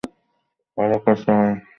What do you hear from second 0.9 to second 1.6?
কাছে আয় আমার।